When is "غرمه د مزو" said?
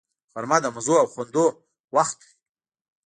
0.33-0.95